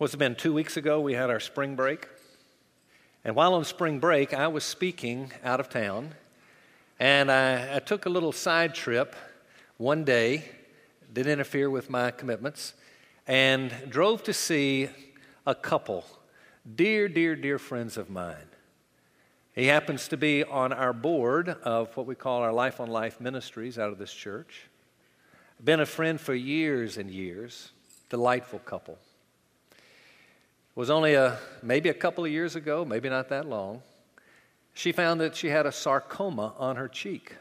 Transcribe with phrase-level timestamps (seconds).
[0.00, 0.34] What's it been?
[0.34, 2.08] Two weeks ago, we had our spring break.
[3.22, 6.14] And while on spring break, I was speaking out of town.
[6.98, 9.14] And I, I took a little side trip
[9.76, 10.46] one day,
[11.12, 12.72] didn't interfere with my commitments,
[13.26, 14.88] and drove to see
[15.46, 16.06] a couple,
[16.76, 18.48] dear, dear, dear friends of mine.
[19.54, 23.20] He happens to be on our board of what we call our Life on Life
[23.20, 24.62] ministries out of this church.
[25.62, 27.72] Been a friend for years and years.
[28.08, 28.96] Delightful couple.
[30.70, 33.82] It was only a, maybe a couple of years ago, maybe not that long,
[34.72, 37.34] she found that she had a sarcoma on her cheek.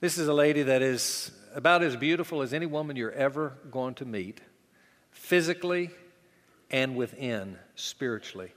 [0.00, 3.94] This is a lady that is about as beautiful as any woman you're ever going
[3.94, 4.42] to meet,
[5.12, 5.90] physically
[6.70, 8.52] and within, spiritually.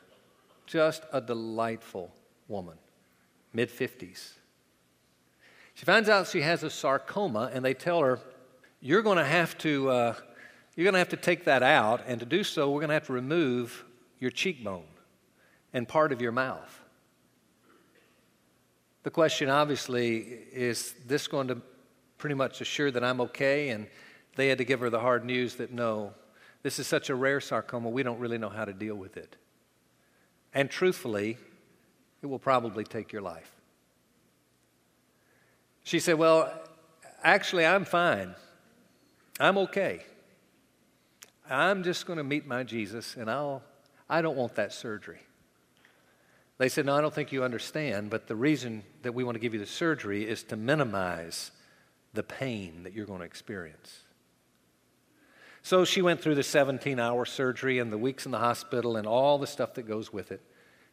[0.68, 2.12] Just a delightful
[2.50, 2.76] woman,
[3.54, 4.34] mid 50s.
[5.74, 8.20] She finds out she has a sarcoma, and they tell her,
[8.82, 9.90] You're going to have to.
[9.90, 10.16] Uh,
[10.76, 12.94] you're going to have to take that out, and to do so, we're going to
[12.94, 13.84] have to remove
[14.20, 14.86] your cheekbone
[15.74, 16.82] and part of your mouth.
[19.04, 21.62] The question, obviously, is this going to
[22.18, 23.70] pretty much assure that I'm okay?
[23.70, 23.88] And
[24.36, 26.14] they had to give her the hard news that no,
[26.64, 29.36] this is such a rare sarcoma, we don't really know how to deal with it.
[30.54, 31.38] And truthfully,
[32.22, 33.52] it will probably take your life.
[35.84, 36.54] She said, Well,
[37.24, 38.36] actually, I'm fine.
[39.40, 40.04] I'm okay.
[41.50, 43.64] I'm just going to meet my Jesus and I'll,
[44.10, 45.20] I don't want that surgery.
[46.58, 49.40] They said, No, I don't think you understand, but the reason that we want to
[49.40, 51.52] give you the surgery is to minimize
[52.14, 54.02] the pain that you're going to experience.
[55.64, 59.08] So she went through the 17 hour surgery and the weeks in the hospital and
[59.08, 60.42] all the stuff that goes with it,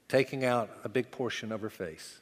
[0.09, 2.21] taking out a big portion of her face.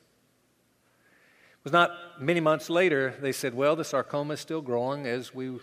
[1.52, 1.90] It was not
[2.20, 5.58] many months later, they said, Well, the sarcoma is still growing as we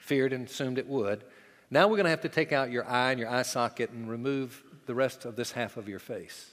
[0.00, 1.24] feared and assumed it would.
[1.70, 4.10] Now we're going to have to take out your eye and your eye socket and
[4.10, 6.50] remove the rest of this half of your face.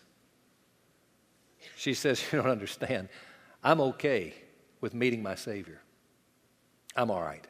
[1.76, 3.10] She says, You don't understand.
[3.64, 4.34] I'm okay
[4.80, 5.82] with meeting my Savior.
[6.96, 7.46] I'm all right.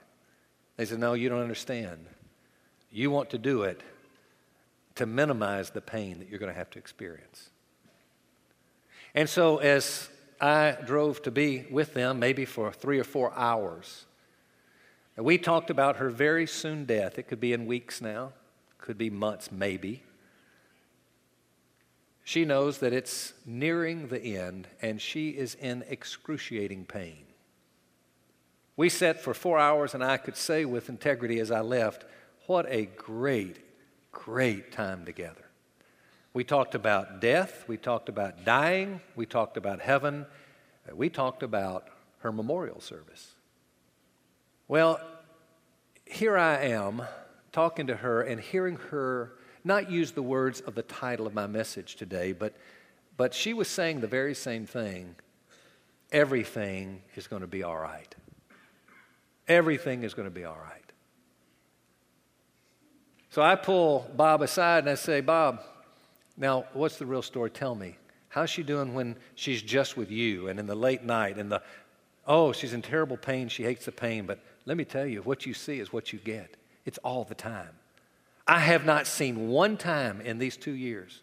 [0.78, 2.06] They said, No, you don't understand.
[2.90, 3.81] You want to do it
[4.96, 7.50] to minimize the pain that you're going to have to experience.
[9.13, 10.09] And so, as
[10.40, 14.06] I drove to be with them, maybe for three or four hours,
[15.26, 17.18] we talked about her very soon death.
[17.18, 18.34] It could be in weeks now,
[18.78, 20.04] could be months, maybe.
[22.24, 27.24] She knows that it's nearing the end and she is in excruciating pain.
[28.76, 32.06] We sat for four hours, and I could say with integrity as I left,
[32.46, 33.58] what a great,
[34.12, 35.46] great time together.
[36.34, 40.28] We talked about death, we talked about dying, we talked about heaven,
[40.94, 41.88] we talked about
[42.20, 43.37] her memorial service.
[44.70, 45.00] Well,
[46.06, 47.04] here I am
[47.54, 49.32] talking to her and hearing her
[49.64, 52.54] not use the words of the title of my message today, but,
[53.16, 55.16] but she was saying the very same thing.
[56.12, 58.14] Everything is going to be all right.
[59.48, 60.84] Everything is going to be all right.
[63.30, 65.62] So I pull Bob aside and I say, Bob,
[66.36, 67.52] now what's the real story?
[67.52, 67.96] Tell me.
[68.28, 71.62] How's she doing when she's just with you and in the late night and the,
[72.28, 73.48] oh, she's in terrible pain.
[73.48, 76.20] She hates the pain, but let me tell you, what you see is what you
[76.20, 76.58] get.
[76.86, 77.70] It's all the time.
[78.46, 81.22] I have not seen one time in these two years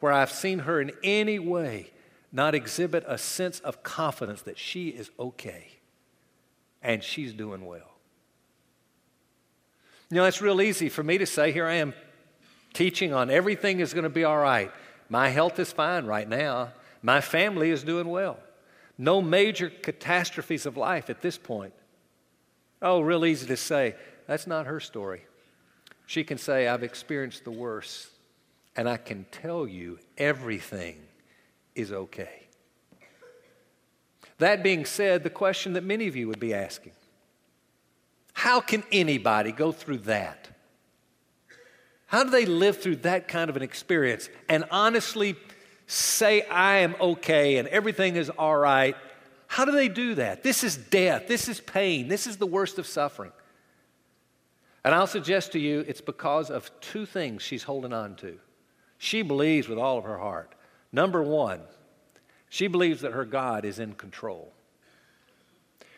[0.00, 1.90] where I've seen her in any way
[2.30, 5.68] not exhibit a sense of confidence that she is okay
[6.82, 7.90] and she's doing well.
[10.10, 11.94] You know, it's real easy for me to say, here I am
[12.74, 14.70] teaching on everything is going to be all right.
[15.08, 16.72] My health is fine right now.
[17.00, 18.38] My family is doing well.
[18.98, 21.72] No major catastrophes of life at this point.
[22.80, 23.94] Oh, real easy to say.
[24.26, 25.24] That's not her story.
[26.06, 28.08] She can say, I've experienced the worst,
[28.76, 30.96] and I can tell you everything
[31.74, 32.48] is okay.
[34.38, 36.92] That being said, the question that many of you would be asking
[38.32, 40.48] how can anybody go through that?
[42.06, 45.34] How do they live through that kind of an experience and honestly
[45.88, 48.94] say, I am okay and everything is all right
[49.48, 50.42] how do they do that?
[50.42, 51.26] This is death.
[51.26, 52.06] This is pain.
[52.06, 53.32] This is the worst of suffering.
[54.84, 58.38] And I'll suggest to you it's because of two things she's holding on to.
[58.98, 60.54] She believes with all of her heart.
[60.92, 61.60] Number one,
[62.50, 64.52] she believes that her God is in control.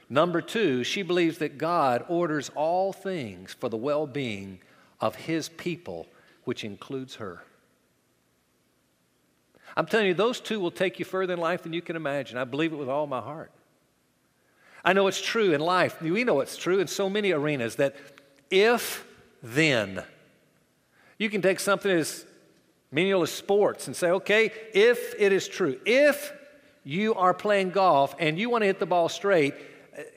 [0.09, 4.61] Number two, she believes that God orders all things for the well being
[5.01, 6.07] of his people,
[6.45, 7.43] which includes her.
[9.77, 12.39] I'm telling you, those two will take you further in life than you can imagine.
[12.39, 13.51] I believe it with all my heart.
[14.85, 16.01] I know it's true in life.
[16.01, 17.95] We know it's true in so many arenas that
[18.51, 19.07] if
[19.43, 20.03] then,
[21.21, 22.25] You can take something as
[22.91, 26.33] menial as sports and say, okay, if it is true, if
[26.83, 29.53] you are playing golf and you want to hit the ball straight,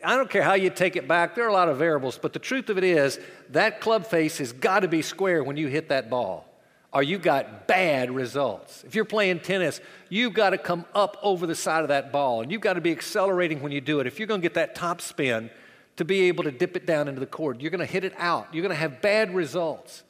[0.02, 2.32] I don't care how you take it back, there are a lot of variables, but
[2.32, 5.68] the truth of it is that club face has got to be square when you
[5.68, 6.48] hit that ball,
[6.94, 8.84] or you've got bad results.
[8.86, 12.42] If you're playing tennis, you've got to come up over the side of that ball,
[12.42, 14.06] and you've got to be accelerating when you do it.
[14.06, 15.50] If you're going to get that top spin
[15.96, 18.14] to be able to dip it down into the court, you're going to hit it
[18.18, 18.54] out.
[18.54, 20.04] You're going to have bad results.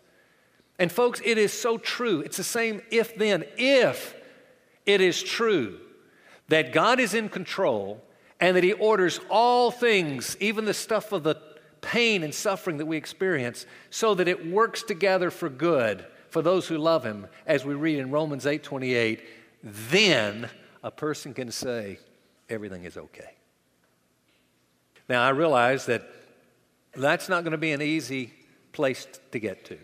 [0.77, 2.19] And folks, it is so true.
[2.19, 3.45] It's the same if then.
[3.57, 4.15] If
[4.85, 5.79] it is true
[6.49, 8.03] that God is in control
[8.41, 11.35] and that He orders all things, even the stuff of the
[11.79, 16.67] pain and suffering that we experience, so that it works together for good for those
[16.67, 19.21] who love Him, as we read in Romans 8 28,
[19.61, 20.49] then
[20.83, 21.99] a person can say,
[22.49, 23.35] everything is okay.
[25.07, 26.09] Now, I realize that
[26.95, 28.33] that's not going to be an easy
[28.71, 29.77] place to get to.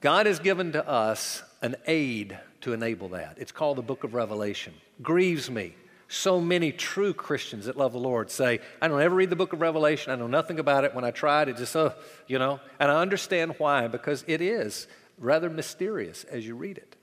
[0.00, 3.36] God has given to us an aid to enable that.
[3.38, 4.72] It's called the book of Revelation.
[5.02, 5.74] Grieves me.
[6.08, 9.52] So many true Christians that love the Lord say, I don't ever read the book
[9.52, 10.12] of Revelation.
[10.12, 10.94] I know nothing about it.
[10.94, 11.94] When I tried, it just, oh,
[12.28, 12.60] you know.
[12.78, 14.86] And I understand why, because it is
[15.18, 16.96] rather mysterious as you read it.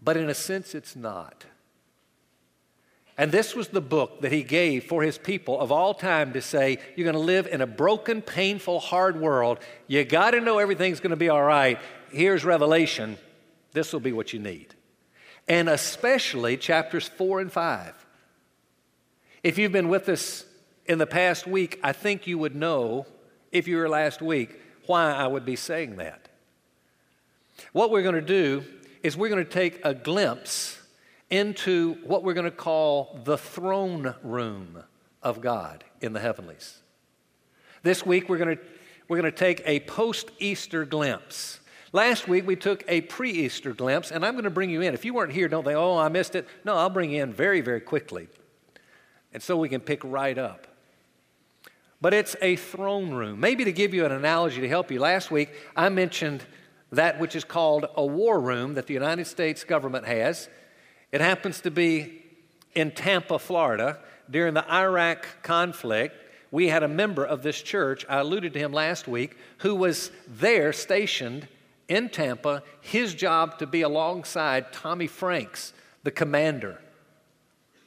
[0.00, 1.44] But in a sense, it's not.
[3.18, 6.40] And this was the book that he gave for his people of all time to
[6.40, 9.58] say, You're going to live in a broken, painful, hard world.
[9.88, 11.78] You got to know everything's going to be all right.
[12.10, 13.18] Here's Revelation.
[13.72, 14.74] This will be what you need.
[15.48, 17.94] And especially chapters four and five.
[19.42, 20.44] If you've been with us
[20.86, 23.06] in the past week, I think you would know,
[23.50, 26.28] if you were last week, why I would be saying that.
[27.72, 28.64] What we're going to do
[29.02, 30.78] is we're going to take a glimpse
[31.30, 34.82] into what we're going to call the throne room
[35.22, 36.78] of God in the heavenlies.
[37.82, 38.62] This week, we're going to,
[39.08, 41.60] we're going to take a post Easter glimpse.
[41.92, 44.92] Last week, we took a pre Easter glimpse, and I'm going to bring you in.
[44.92, 46.46] If you weren't here, don't think, oh, I missed it.
[46.64, 48.28] No, I'll bring you in very, very quickly.
[49.32, 50.66] And so we can pick right up.
[52.00, 53.40] But it's a throne room.
[53.40, 56.44] Maybe to give you an analogy to help you, last week I mentioned
[56.92, 60.48] that which is called a war room that the United States government has.
[61.10, 62.22] It happens to be
[62.74, 63.98] in Tampa, Florida.
[64.30, 66.14] During the Iraq conflict,
[66.50, 70.10] we had a member of this church, I alluded to him last week, who was
[70.26, 71.48] there stationed
[71.88, 76.80] in Tampa, his job to be alongside Tommy Franks, the commander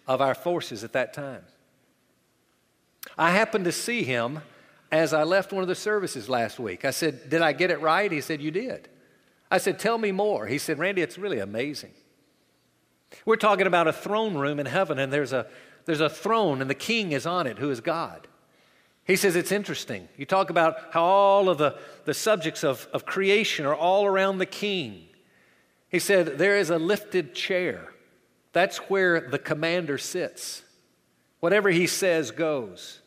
[0.08, 1.44] of our forces at that time.
[3.18, 4.42] I happened to see him
[4.92, 6.84] as I left one of the services last week.
[6.84, 8.12] I said, Did I get it right?
[8.12, 8.90] He said, You did.
[9.50, 10.48] I said, Tell me more.
[10.48, 11.92] He said, Randy, it's really amazing.
[13.26, 15.48] We're talking about a throne room in heaven, and there's a,
[15.86, 18.28] there's a throne, and the king is on it, who is God.
[19.06, 20.08] He says it's interesting.
[20.18, 21.76] You talk about how all of the,
[22.06, 25.08] the subjects of, of creation are all around the king.
[25.90, 27.92] He said, There is a lifted chair.
[28.54, 30.64] That's where the commander sits.
[31.40, 33.00] Whatever he says goes.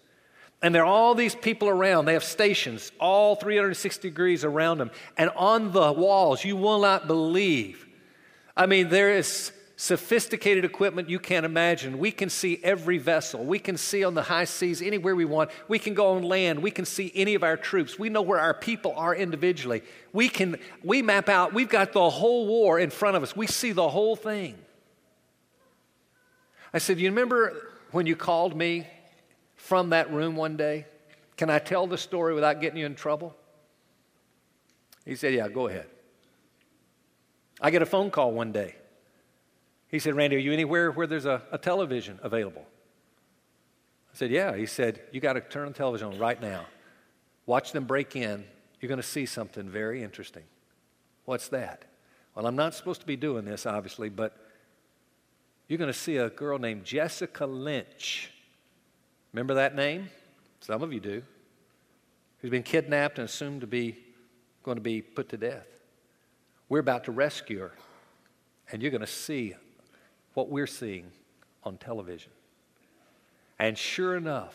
[0.62, 2.06] And there are all these people around.
[2.06, 4.90] They have stations all 360 degrees around them.
[5.18, 7.86] And on the walls, you will not believe.
[8.56, 11.98] I mean, there is sophisticated equipment you can't imagine.
[11.98, 13.44] We can see every vessel.
[13.44, 15.50] We can see on the high seas anywhere we want.
[15.66, 16.62] We can go on land.
[16.62, 17.98] We can see any of our troops.
[17.98, 19.82] We know where our people are individually.
[20.12, 21.52] We can we map out.
[21.52, 23.34] We've got the whole war in front of us.
[23.34, 24.56] We see the whole thing.
[26.72, 28.86] I said, "You remember when you called me
[29.56, 30.86] from that room one day?
[31.36, 33.36] Can I tell the story without getting you in trouble?"
[35.04, 35.88] He said, "Yeah, go ahead."
[37.60, 38.76] I get a phone call one day.
[39.94, 42.66] He said, Randy, are you anywhere where there's a, a television available?
[44.12, 44.56] I said, Yeah.
[44.56, 46.66] He said, You got to turn the television on right now.
[47.46, 48.44] Watch them break in.
[48.80, 50.42] You're going to see something very interesting.
[51.26, 51.84] What's that?
[52.34, 54.36] Well, I'm not supposed to be doing this, obviously, but
[55.68, 58.32] you're going to see a girl named Jessica Lynch.
[59.32, 60.08] Remember that name?
[60.58, 61.22] Some of you do.
[62.40, 63.96] Who's been kidnapped and assumed to be
[64.64, 65.68] going to be put to death.
[66.68, 67.72] We're about to rescue her,
[68.72, 69.54] and you're going to see
[70.34, 71.10] what we're seeing
[71.62, 72.32] on television.
[73.58, 74.54] And sure enough,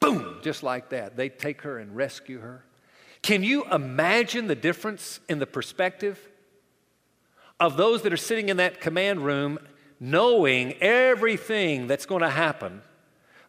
[0.00, 2.64] boom, just like that, they take her and rescue her.
[3.22, 6.20] Can you imagine the difference in the perspective
[7.58, 9.58] of those that are sitting in that command room
[9.98, 12.82] knowing everything that's going to happen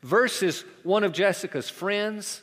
[0.01, 2.41] versus one of Jessica's friends,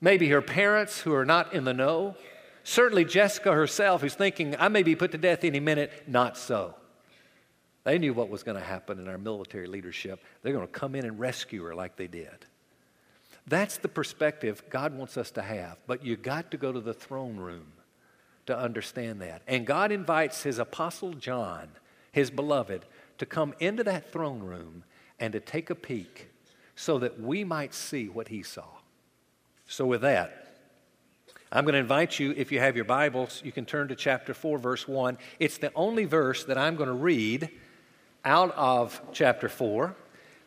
[0.00, 2.14] maybe her parents who are not in the know?
[2.62, 6.74] Certainly, Jessica herself, who's thinking, I may be put to death any minute, not so.
[7.88, 10.22] They knew what was going to happen in our military leadership.
[10.42, 12.44] They're going to come in and rescue her like they did.
[13.46, 15.78] That's the perspective God wants us to have.
[15.86, 17.72] But you got to go to the throne room
[18.44, 19.40] to understand that.
[19.46, 21.70] And God invites his apostle John,
[22.12, 22.84] his beloved,
[23.16, 24.84] to come into that throne room
[25.18, 26.28] and to take a peek
[26.76, 28.68] so that we might see what he saw.
[29.66, 30.58] So, with that,
[31.50, 34.34] I'm going to invite you, if you have your Bibles, you can turn to chapter
[34.34, 35.16] 4, verse 1.
[35.38, 37.48] It's the only verse that I'm going to read
[38.24, 39.94] out of chapter 4.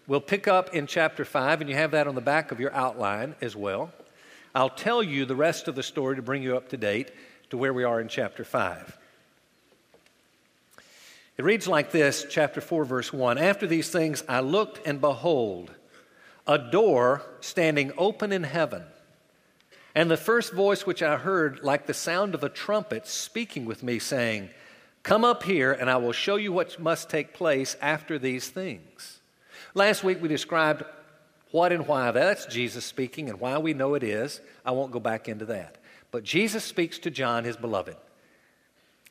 [0.07, 2.73] We'll pick up in chapter 5, and you have that on the back of your
[2.73, 3.91] outline as well.
[4.53, 7.11] I'll tell you the rest of the story to bring you up to date
[7.49, 8.97] to where we are in chapter 5.
[11.37, 15.71] It reads like this, chapter 4, verse 1 After these things I looked, and behold,
[16.45, 18.83] a door standing open in heaven.
[19.95, 23.83] And the first voice which I heard, like the sound of a trumpet, speaking with
[23.83, 24.49] me, saying,
[25.03, 29.19] Come up here, and I will show you what must take place after these things.
[29.73, 30.83] Last week we described
[31.51, 32.11] what and why.
[32.11, 34.41] That's Jesus speaking, and why we know it is.
[34.65, 35.77] I won't go back into that.
[36.11, 37.95] But Jesus speaks to John, his beloved,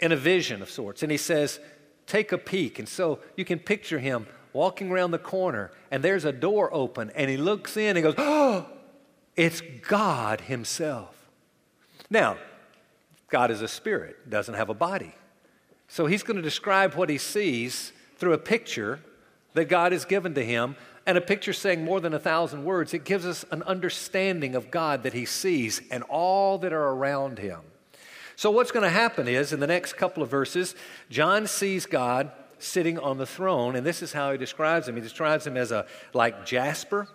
[0.01, 1.61] in a vision of sorts, and he says,
[2.07, 2.79] Take a peek.
[2.79, 7.11] And so you can picture him walking around the corner, and there's a door open,
[7.15, 8.67] and he looks in and goes, Oh!
[9.37, 11.15] It's God Himself.
[12.11, 12.37] Now,
[13.29, 15.15] God is a spirit, doesn't have a body.
[15.91, 19.01] So He's going to describe what He sees through a picture
[19.53, 20.77] that God has given to Him.
[21.07, 24.71] And a picture saying more than a thousand words, it gives us an understanding of
[24.71, 27.61] God that He sees and all that are around Him.
[28.37, 30.75] So, what's going to happen is in the next couple of verses,
[31.11, 34.95] John sees God sitting on the throne, and this is how he describes him.
[34.95, 37.09] He describes him as a like jasper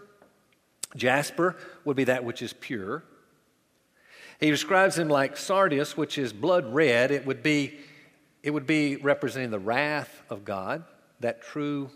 [0.95, 3.03] Jasper would be that which is pure.
[4.39, 7.11] He describes him like sardius, which is blood red.
[7.11, 7.79] It would be,
[8.45, 10.83] it would be representing the wrath of God,
[11.19, 11.89] that true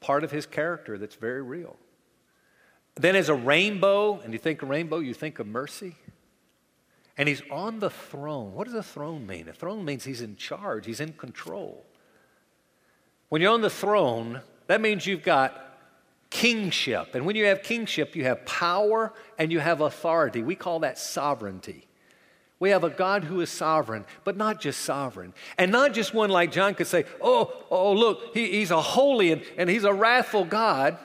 [0.00, 1.76] part of his character that's very real.
[2.96, 5.94] Then, as a rainbow, and you think of rainbow, you think of mercy.
[7.16, 8.52] And he's on the throne.
[8.52, 9.48] What does a throne mean?
[9.48, 11.86] A throne means he's in charge, he's in control.
[13.28, 15.78] When you're on the throne, that means you've got
[16.30, 17.14] kingship.
[17.14, 20.42] And when you have kingship, you have power and you have authority.
[20.42, 21.86] We call that sovereignty.
[22.60, 25.32] We have a God who is sovereign, but not just sovereign.
[25.56, 29.32] And not just one like John could say, oh, oh, look, he, he's a holy
[29.32, 30.98] and, and he's a wrathful God.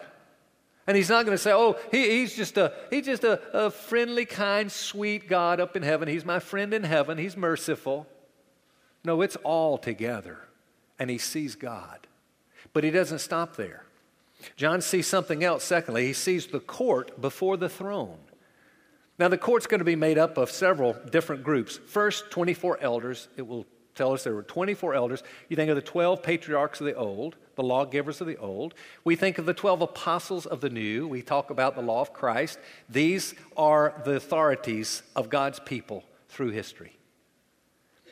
[0.85, 3.71] And he's not going to say, oh, he, he's just, a, he's just a, a
[3.71, 6.09] friendly, kind, sweet God up in heaven.
[6.09, 7.17] He's my friend in heaven.
[7.17, 8.05] He's merciful.
[9.05, 10.39] No, it's all together.
[10.99, 12.05] And he sees God.
[12.73, 13.85] But he doesn't stop there.
[14.57, 16.05] John sees something else, secondly.
[16.05, 18.19] He sees the court before the throne.
[19.17, 21.77] Now, the court's going to be made up of several different groups.
[21.87, 23.29] First, 24 elders.
[23.37, 25.23] It will tell us there were 24 elders.
[25.47, 28.73] You think of the 12 patriarchs of the old, the lawgivers of the old.
[29.05, 31.07] We think of the 12 apostles of the new.
[31.07, 32.59] We talk about the law of Christ.
[32.89, 36.97] These are the authorities of God's people through history.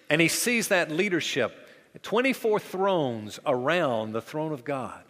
[0.10, 1.58] And he sees that leadership
[2.02, 5.04] 24 thrones around the throne of God.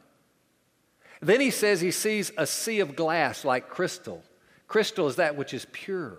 [1.22, 4.24] Then he says he sees a sea of glass like crystal.
[4.74, 6.18] Crystal is that which is pure.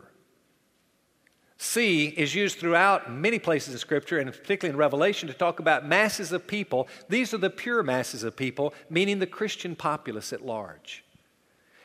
[1.59, 5.85] Sea is used throughout many places in Scripture, and particularly in Revelation, to talk about
[5.85, 6.87] masses of people.
[7.09, 11.03] These are the pure masses of people, meaning the Christian populace at large.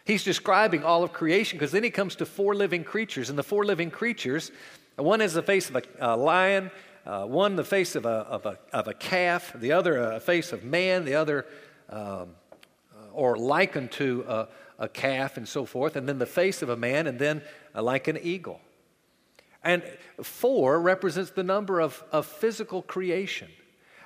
[0.05, 3.41] He's describing all of creation because then he comes to four living creatures, and the
[3.41, 4.51] four living creatures
[4.95, 6.69] one has the face of a, a lion,
[7.03, 10.53] uh, one the face of a, of, a, of a calf, the other a face
[10.53, 11.47] of man, the other
[11.89, 12.35] um,
[13.11, 14.47] or likened to a,
[14.79, 17.41] a, calf and so forth, and then the face of a man, and then
[17.75, 18.59] uh, like an eagle.
[19.63, 19.83] And
[20.24, 23.50] four represents the number of, of physical creation.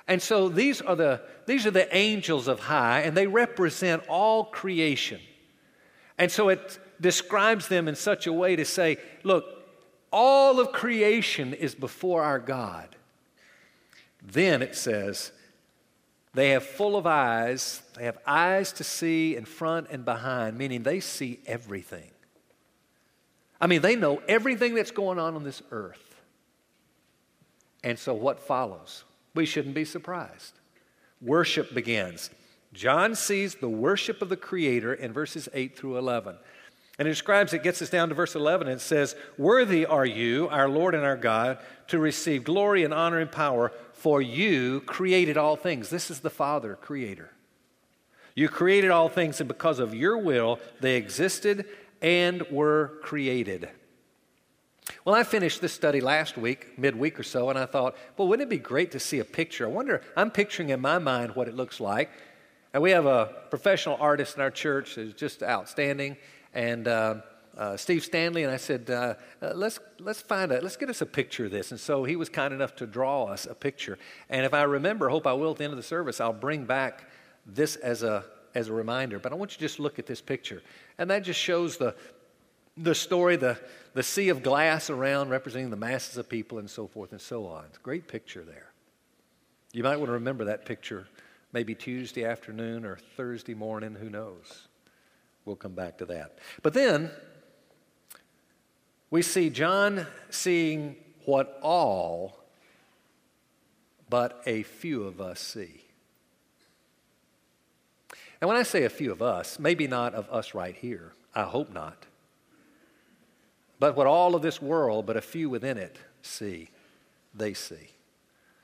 [0.06, 4.44] And so these are, the, these are the angels of high, and they represent all
[4.44, 5.20] creation.
[6.18, 9.44] And so it describes them in such a way to say, look,
[10.12, 12.94] all of creation is before our God.
[14.22, 15.32] Then it says,
[16.34, 17.80] they have full of eyes.
[17.96, 22.10] They have eyes to see in front and behind, meaning they see everything.
[23.60, 26.16] I mean, they know everything that's going on on this earth.
[27.84, 29.04] And so what follows?
[29.34, 30.54] We shouldn't be surprised.
[31.20, 32.30] Worship begins.
[32.72, 36.36] John sees the worship of the Creator in verses 8 through 11.
[36.98, 40.06] And it describes, it gets us down to verse 11, and it says, Worthy are
[40.06, 41.58] you, our Lord and our God,
[41.88, 45.90] to receive glory and honor and power, for you created all things.
[45.90, 47.30] This is the Father, creator.
[48.36, 51.66] You created all things, and because of your will, they existed
[52.00, 53.68] and were created.
[55.04, 58.46] Well, I finished this study last week, midweek or so, and I thought, well, wouldn't
[58.46, 59.66] it be great to see a picture?
[59.66, 62.10] I wonder, I'm picturing in my mind what it looks like.
[62.72, 66.16] And we have a professional artist in our church who's just outstanding.
[66.54, 67.16] And uh,
[67.56, 71.00] uh, Steve Stanley, and I said, uh, uh, let's, let's find a, let's get us
[71.00, 71.70] a picture of this.
[71.70, 73.98] And so he was kind enough to draw us a picture.
[74.28, 76.64] And if I remember, hope I will at the end of the service, I'll bring
[76.64, 77.10] back
[77.46, 79.18] this as a, as a reminder.
[79.18, 80.62] But I want you to just look at this picture.
[80.98, 81.94] And that just shows the,
[82.76, 83.58] the story, the,
[83.94, 87.46] the sea of glass around representing the masses of people and so forth and so
[87.46, 87.66] on.
[87.82, 88.72] Great picture there.
[89.72, 91.06] You might want to remember that picture
[91.52, 94.68] maybe Tuesday afternoon or Thursday morning, who knows?
[95.44, 96.38] We'll come back to that.
[96.62, 97.10] But then
[99.10, 102.44] we see John seeing what all
[104.08, 105.82] but a few of us see.
[108.40, 111.44] And when I say a few of us, maybe not of us right here, I
[111.44, 112.06] hope not.
[113.80, 116.68] But what all of this world, but a few within it, see,
[117.34, 117.88] they see.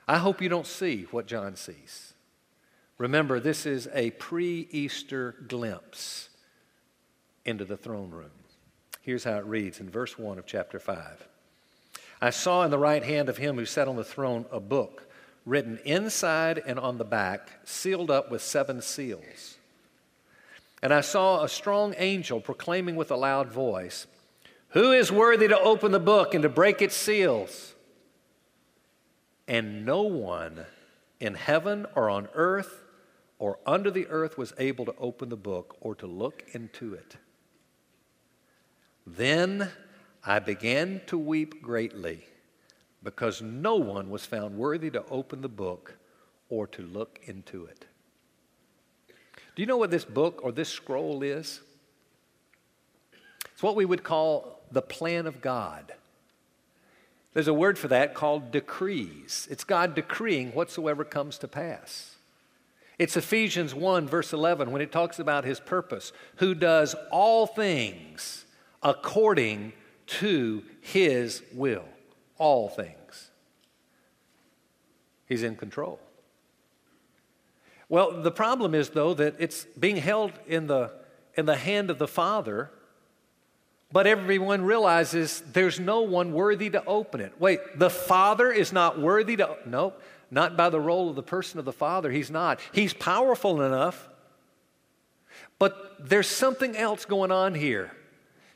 [0.07, 2.13] I hope you don't see what John sees.
[2.97, 6.29] Remember, this is a pre Easter glimpse
[7.45, 8.31] into the throne room.
[9.01, 11.27] Here's how it reads in verse 1 of chapter 5.
[12.21, 15.07] I saw in the right hand of him who sat on the throne a book
[15.45, 19.55] written inside and on the back, sealed up with seven seals.
[20.83, 24.07] And I saw a strong angel proclaiming with a loud voice,
[24.69, 27.73] Who is worthy to open the book and to break its seals?
[29.47, 30.65] And no one
[31.19, 32.83] in heaven or on earth
[33.37, 37.17] or under the earth was able to open the book or to look into it.
[39.17, 39.69] Then
[40.25, 42.23] I began to weep greatly
[43.03, 45.97] because no one was found worthy to open the book
[46.49, 47.85] or to look into it.
[49.55, 51.61] Do you know what this book or this scroll is?
[53.51, 55.93] It's what we would call the plan of God.
[57.33, 59.47] There's a word for that called decrees.
[59.49, 62.15] It's God decreeing whatsoever comes to pass.
[62.99, 68.45] It's Ephesians 1, verse 11, when it talks about his purpose, who does all things
[68.83, 69.73] according
[70.07, 71.85] to his will.
[72.37, 73.29] All things.
[75.27, 75.99] He's in control.
[77.87, 80.91] Well, the problem is, though, that it's being held in the,
[81.35, 82.71] in the hand of the Father,
[83.91, 87.33] but everyone realizes there's no one worthy to open it.
[87.39, 89.57] Wait, the Father is not worthy to.
[89.65, 92.09] Nope, not by the role of the person of the Father.
[92.09, 92.59] He's not.
[92.71, 94.09] He's powerful enough,
[95.59, 97.91] but there's something else going on here.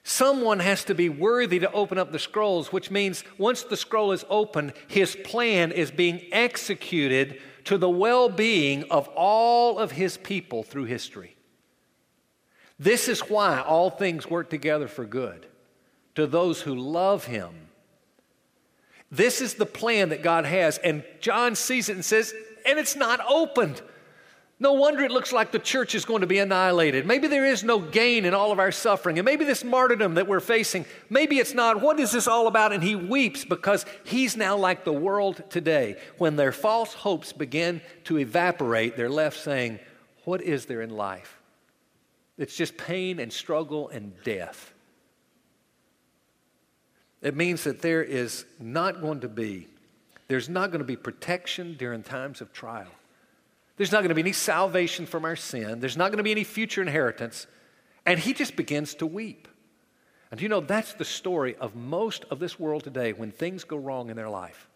[0.07, 4.11] Someone has to be worthy to open up the scrolls, which means once the scroll
[4.11, 10.15] is open, his plan is being executed to the well being of all of his
[10.17, 11.35] people through history.
[12.77, 15.47] This is why all things work together for good
[16.13, 17.69] to those who love him.
[19.09, 22.31] This is the plan that God has, and John sees it and says,
[22.63, 23.81] and it's not opened.
[24.65, 27.05] No wonder it looks like the church is going to be annihilated.
[27.05, 29.19] Maybe there is no gain in all of our suffering.
[29.19, 31.81] And maybe this martyrdom that we're facing, maybe it's not.
[31.81, 32.73] What is this all about?
[32.73, 35.97] And he weeps because he's now like the world today.
[36.17, 39.77] When their false hopes begin to evaporate, they're left saying,
[40.23, 41.39] What is there in life?
[42.39, 44.73] It's just pain and struggle and death.
[47.21, 49.67] It means that there is not going to be,
[50.27, 52.89] there's not going to be protection during times of trial.
[53.77, 55.79] There's not going to be any salvation from our sin.
[55.79, 57.47] There's not going to be any future inheritance.
[58.05, 59.47] And he just begins to weep.
[60.31, 63.77] And you know, that's the story of most of this world today when things go
[63.77, 64.69] wrong in their life.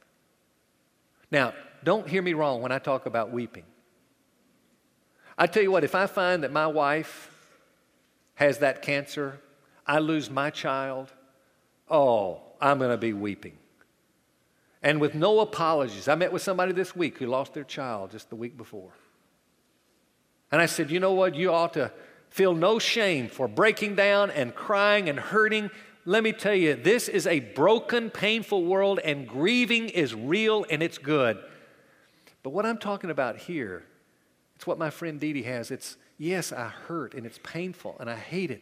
[1.31, 3.63] Now, don't hear me wrong when I talk about weeping.
[5.37, 7.31] I tell you what, if I find that my wife
[8.35, 9.39] has that cancer,
[9.87, 11.13] I lose my child,
[11.89, 13.57] oh, I'm going to be weeping
[14.81, 16.07] and with no apologies.
[16.07, 18.91] I met with somebody this week who lost their child just the week before.
[20.51, 21.35] And I said, You know what?
[21.35, 21.91] You ought to
[22.29, 25.69] feel no shame for breaking down and crying and hurting.
[26.05, 30.81] Let me tell you, this is a broken, painful world, and grieving is real and
[30.81, 31.37] it's good.
[32.41, 33.83] But what I'm talking about here,
[34.55, 35.71] it's what my friend Dee Dee has.
[35.71, 38.61] It's, yes, I hurt and it's painful and I hate it,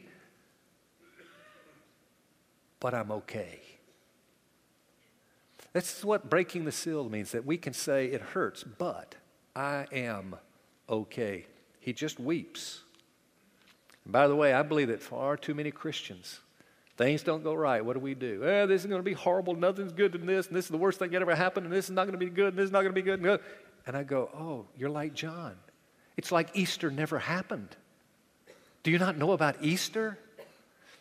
[2.79, 3.61] but I'm okay.
[5.77, 9.13] That's what breaking the seal means that we can say it hurts, but
[9.55, 10.35] I am
[10.89, 11.45] okay.
[11.79, 12.81] He just weeps.
[14.03, 16.39] And by the way, I believe that far too many Christians,
[16.97, 17.85] things don't go right.
[17.85, 18.43] What do we do?
[18.43, 19.53] Eh, this is going to be horrible.
[19.53, 21.85] Nothing's good in this, and this is the worst thing that ever happened, and this
[21.85, 23.39] is not going to be good, and this is not going to be good.
[23.85, 25.53] And I go, oh, you're like John.
[26.17, 27.69] It's like Easter never happened.
[28.81, 30.17] Do you not know about Easter?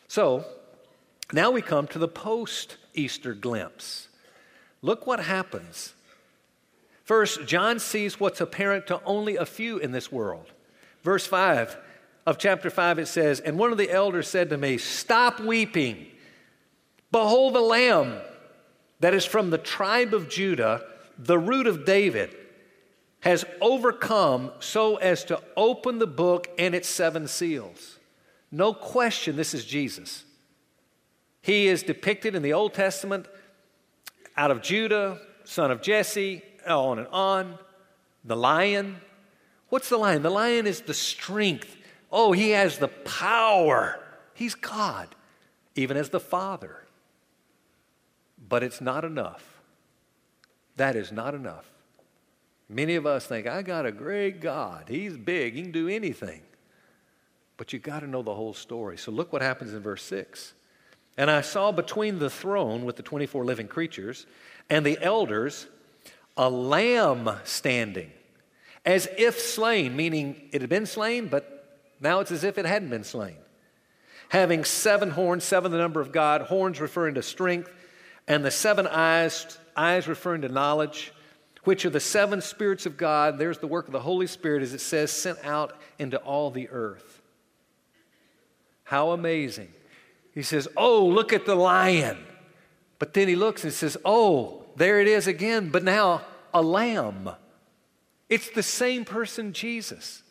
[0.07, 0.45] So,
[1.33, 4.09] now we come to the post Easter glimpse.
[4.83, 5.95] Look what happens.
[7.05, 10.47] First, John sees what's apparent to only a few in this world.
[11.03, 11.77] Verse 5
[12.27, 16.09] of chapter 5, it says, And one of the elders said to me, Stop weeping.
[17.13, 18.19] Behold, the lamb
[19.01, 20.85] that is from the tribe of Judah,
[21.17, 22.35] the root of David,
[23.21, 27.99] has overcome so as to open the book and its seven seals.
[28.51, 30.25] No question, this is Jesus.
[31.43, 33.27] He is depicted in the Old Testament
[34.37, 37.59] out of Judah, son of Jesse, on and on.
[38.25, 39.01] The lion.
[39.69, 40.23] What's the lion?
[40.23, 41.77] The lion is the strength.
[42.11, 44.01] Oh, he has the power.
[44.35, 45.15] He's God,
[45.75, 46.85] even as the Father.
[48.49, 49.61] But it's not enough.
[50.77, 51.71] That is not enough.
[52.69, 54.87] Many of us think, I got a great God.
[54.89, 56.43] He's big, he can do anything.
[57.57, 58.99] But you got to know the whole story.
[58.99, 60.53] So look what happens in verse 6.
[61.17, 64.27] And I saw between the throne with the 24 living creatures
[64.69, 65.67] and the elders
[66.37, 68.13] a lamb standing,
[68.85, 72.91] as if slain, meaning it had been slain, but now it's as if it hadn't
[72.91, 73.37] been slain.
[74.29, 77.71] Having seven horns, seven the number of God, horns referring to strength,
[78.29, 81.13] and the seven eyes, eyes referring to knowledge,
[81.65, 83.39] which are the seven spirits of God.
[83.39, 86.69] There's the work of the Holy Spirit, as it says, sent out into all the
[86.69, 87.23] earth.
[88.85, 89.73] How amazing.
[90.37, 92.19] He says, Oh, look at the lion.
[92.99, 96.23] But then he looks and says, Oh, there it is again, but now
[96.53, 97.31] a lamb.
[98.29, 100.23] It's the same person, Jesus.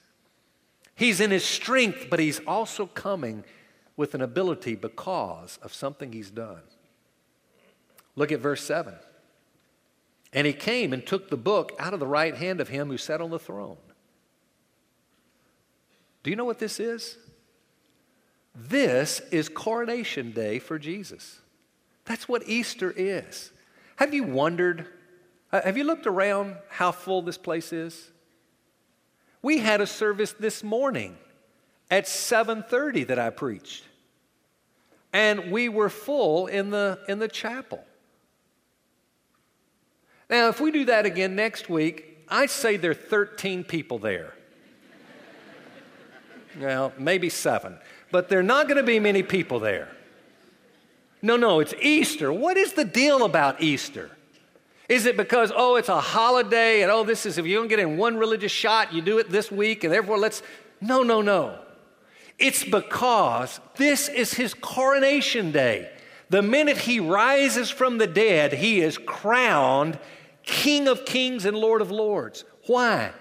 [0.96, 3.44] He's in his strength, but he's also coming
[3.98, 6.62] with an ability because of something he's done.
[8.16, 8.94] Look at verse 7.
[10.34, 12.98] And he came and took the book out of the right hand of him who
[13.00, 13.78] sat on the throne.
[16.22, 17.18] Do you know what this is?
[18.56, 21.40] This is coronation day for Jesus.
[22.06, 23.52] That's what Easter is.
[23.98, 24.88] Have you wondered?
[25.52, 28.12] Uh, have you looked around how full this place is?
[29.42, 31.18] We had a service this morning
[31.92, 33.84] at 7:30 that I preached.
[35.12, 37.86] And we were full in the in the chapel.
[40.30, 44.34] Now, if we do that again next week, I'd say there are 13 people there.
[46.60, 47.78] well, maybe seven,
[48.16, 49.90] but there are not going to be many people there.
[51.22, 52.32] No, no, it's Easter.
[52.32, 54.10] What is the deal about Easter?
[54.88, 57.80] Is it because, oh, it's a holiday and, oh, this is, if you don't get
[57.80, 60.42] in one religious shot, you do it this week and therefore let's.
[60.80, 61.60] No, no, no.
[62.40, 65.92] It's because this is his coronation day.
[66.30, 70.00] The minute he rises from the dead, he is crowned
[70.44, 72.46] King of kings and Lord of lords.
[72.66, 73.12] Why?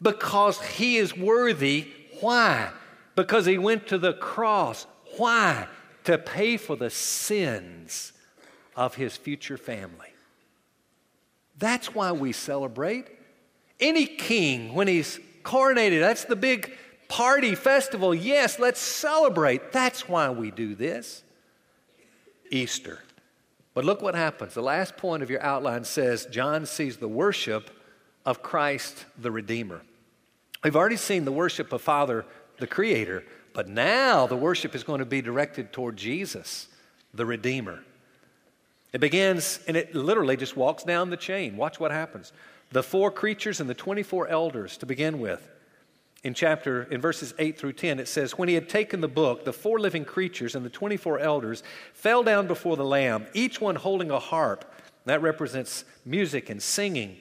[0.00, 1.88] Because he is worthy.
[2.22, 2.70] Why?
[3.14, 4.86] Because he went to the cross.
[5.16, 5.68] Why?
[6.04, 8.12] To pay for the sins
[8.74, 10.08] of his future family.
[11.58, 13.06] That's why we celebrate.
[13.78, 16.72] Any king, when he's coronated, that's the big
[17.08, 18.14] party festival.
[18.14, 19.72] Yes, let's celebrate.
[19.72, 21.22] That's why we do this.
[22.50, 23.00] Easter.
[23.74, 24.54] But look what happens.
[24.54, 27.70] The last point of your outline says John sees the worship
[28.24, 29.82] of Christ the Redeemer.
[30.62, 32.24] We've already seen the worship of Father
[32.58, 36.68] the Creator, but now the worship is going to be directed toward Jesus
[37.14, 37.82] the Redeemer.
[38.92, 41.56] It begins, and it literally just walks down the chain.
[41.56, 42.32] Watch what happens.
[42.70, 45.48] The four creatures and the 24 elders to begin with
[46.24, 49.44] in chapter in verses 8 through 10 it says when he had taken the book
[49.44, 51.62] the four living creatures and the 24 elders
[51.94, 54.64] fell down before the lamb each one holding a harp
[55.04, 57.16] that represents music and singing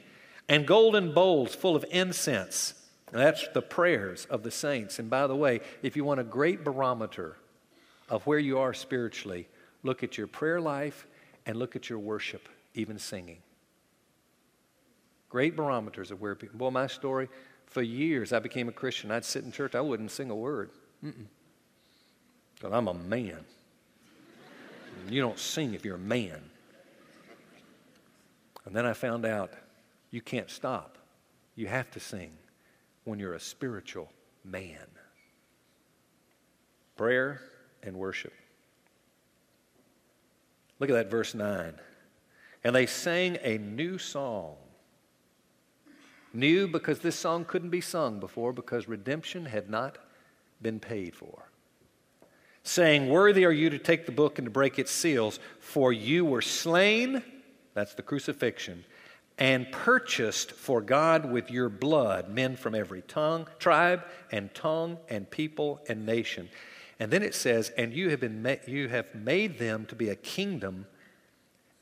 [0.48, 2.76] and golden bowls full of incense
[3.20, 6.64] that's the prayers of the saints and by the way if you want a great
[6.64, 7.38] barometer
[8.10, 9.48] of where you are spiritually
[9.84, 11.08] look at your prayer life
[11.46, 13.40] and look at your worship even singing
[15.30, 17.28] great barometers of where people boy my story
[17.72, 19.12] for years, I became a Christian.
[19.12, 20.72] I'd sit in church, I wouldn't sing a word.
[21.02, 23.40] Because I'm a man.
[25.10, 26.42] you don't sing if you're a man.
[28.66, 29.54] And then I found out
[30.12, 30.98] you can't stop.
[31.56, 32.34] You have to sing
[33.04, 34.12] when you're a spiritual
[34.44, 34.88] man.
[36.98, 37.42] Prayer
[37.84, 38.34] and worship.
[40.80, 41.74] Look at that verse 9.
[42.64, 44.56] And they sang a new song
[46.34, 49.98] New because this song couldn't be sung before because redemption had not
[50.62, 51.50] been paid for.
[52.64, 56.24] Saying, Worthy are you to take the book and to break its seals, for you
[56.24, 57.24] were slain,
[57.74, 58.86] that's the crucifixion,
[59.38, 65.30] and purchased for God with your blood men from every tongue, tribe, and tongue, and
[65.30, 66.50] people, and nation.
[67.00, 70.10] And then it says, And you have, been ma- you have made them to be
[70.10, 70.86] a kingdom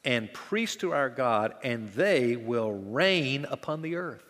[0.05, 4.23] and priests to our God, and they will reign upon the earth.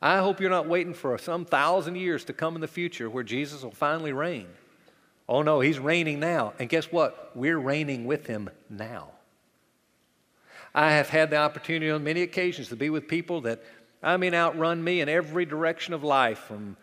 [0.00, 3.24] I hope you're not waiting for some thousand years to come in the future where
[3.24, 4.46] Jesus will finally reign.
[5.28, 6.54] Oh no, he's reigning now.
[6.58, 7.32] And guess what?
[7.34, 9.08] We're reigning with him now.
[10.74, 13.62] I have had the opportunity on many occasions to be with people that,
[14.02, 16.76] I mean, outrun me in every direction of life, from,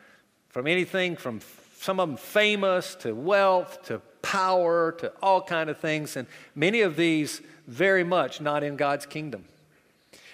[0.50, 1.42] from anything from
[1.78, 6.82] some of them famous to wealth to power to all kind of things, and many
[6.82, 9.46] of these very much not in God's kingdom.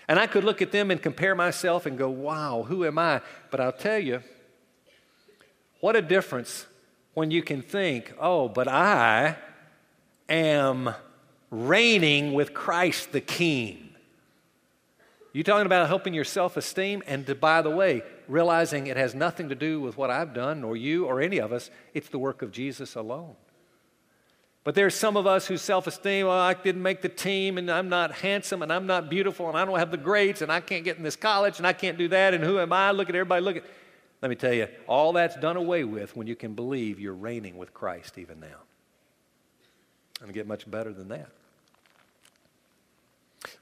[0.07, 3.21] And I could look at them and compare myself and go, wow, who am I?
[3.49, 4.23] But I'll tell you,
[5.79, 6.65] what a difference
[7.13, 9.35] when you can think, oh, but I
[10.29, 10.93] am
[11.51, 13.89] reigning with Christ the King.
[15.33, 17.03] You're talking about helping your self esteem?
[17.05, 20.63] And to, by the way, realizing it has nothing to do with what I've done,
[20.63, 23.35] or you, or any of us, it's the work of Jesus alone.
[24.63, 27.57] But there's some of us whose self esteem, well, oh, I didn't make the team,
[27.57, 30.51] and I'm not handsome, and I'm not beautiful, and I don't have the grades, and
[30.51, 32.91] I can't get in this college, and I can't do that, and who am I?
[32.91, 33.63] Look at everybody, look at.
[34.21, 37.57] Let me tell you, all that's done away with when you can believe you're reigning
[37.57, 38.59] with Christ even now.
[40.21, 41.29] And get much better than that.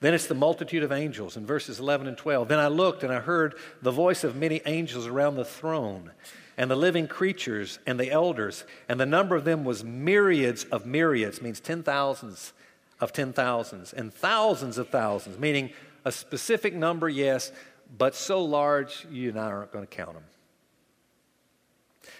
[0.01, 2.47] Then it's the multitude of angels in verses 11 and 12.
[2.47, 6.11] Then I looked and I heard the voice of many angels around the throne,
[6.57, 10.85] and the living creatures and the elders, and the number of them was myriads of
[10.85, 12.53] myriads, means ten thousands
[12.99, 15.71] of ten thousands, and thousands of thousands, meaning
[16.03, 17.51] a specific number, yes,
[17.97, 20.23] but so large you and I aren't going to count them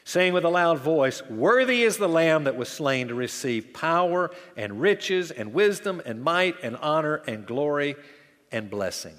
[0.03, 4.31] saying with a loud voice, Worthy is the Lamb that was slain to receive power
[4.57, 7.95] and riches and wisdom and might and honor and glory
[8.51, 9.15] and blessing.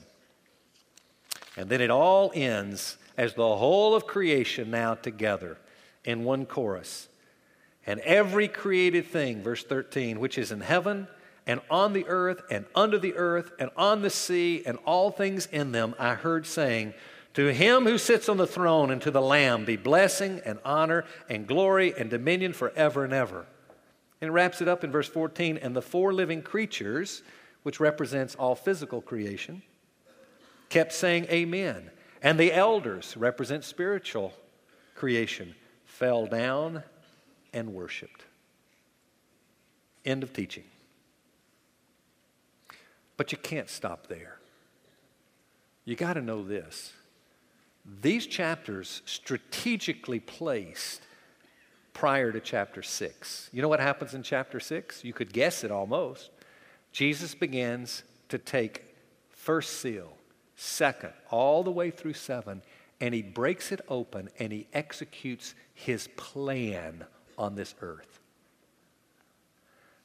[1.56, 5.59] And then it all ends as the whole of creation now together
[6.04, 7.09] in one chorus.
[7.87, 11.09] And every created thing, verse 13, which is in heaven
[11.46, 15.46] and on the earth and under the earth and on the sea and all things
[15.46, 16.94] in them, I heard saying,
[17.34, 21.04] to him who sits on the throne and to the Lamb be blessing and honor
[21.28, 23.46] and glory and dominion forever and ever.
[24.20, 27.22] And it wraps it up in verse 14 and the four living creatures,
[27.62, 29.62] which represents all physical creation,
[30.68, 31.90] kept saying, Amen.
[32.22, 34.34] And the elders, represent spiritual
[34.94, 36.82] creation, fell down
[37.54, 38.24] and worshiped.
[40.04, 40.64] End of teaching.
[43.16, 44.38] But you can't stop there.
[45.84, 46.92] You got to know this
[48.03, 51.03] these chapters strategically placed
[51.92, 53.50] prior to chapter 6.
[53.53, 55.05] You know what happens in chapter 6?
[55.05, 56.31] You could guess it almost.
[56.92, 58.85] Jesus begins to take
[59.29, 60.12] first seal,
[60.57, 62.62] second, all the way through 7,
[63.00, 67.05] and he breaks it open and he executes his plan
[67.37, 68.20] on this earth.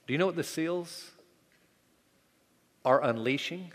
[0.08, 1.12] Do you know what the seals
[2.84, 3.72] are unleashing?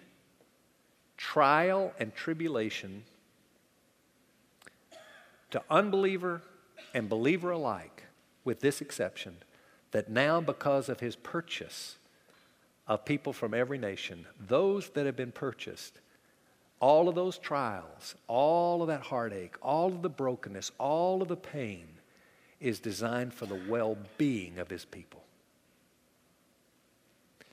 [1.16, 3.04] Trial and tribulation
[5.50, 6.42] to unbeliever
[6.94, 8.04] and believer alike,
[8.44, 9.36] with this exception,
[9.92, 11.96] that now, because of his purchase
[12.86, 16.00] of people from every nation, those that have been purchased,
[16.80, 21.36] all of those trials, all of that heartache, all of the brokenness, all of the
[21.36, 21.86] pain
[22.60, 25.22] is designed for the well being of his people.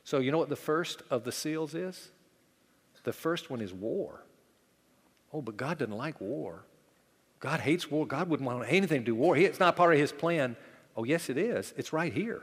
[0.03, 2.11] So, you know what the first of the seals is?
[3.03, 4.21] The first one is war.
[5.33, 6.63] Oh, but God doesn't like war.
[7.39, 8.05] God hates war.
[8.05, 9.37] God wouldn't want anything to do war.
[9.37, 10.55] It's not part of his plan.
[10.95, 11.73] Oh, yes, it is.
[11.77, 12.41] It's right here.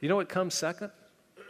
[0.00, 0.90] You know what comes second?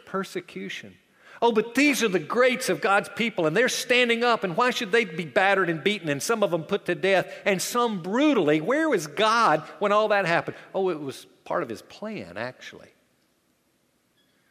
[0.05, 0.95] Persecution.
[1.41, 4.71] Oh, but these are the greats of God's people, and they're standing up, and why
[4.71, 8.01] should they be battered and beaten, and some of them put to death, and some
[8.01, 8.59] brutally?
[8.59, 10.57] Where was God when all that happened?
[10.73, 12.89] Oh, it was part of his plan, actually.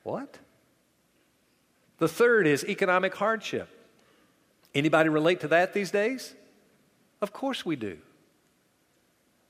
[0.05, 0.39] What?
[1.99, 3.69] The third is economic hardship.
[4.75, 6.35] Anybody relate to that these days?
[7.21, 7.99] Of course we do.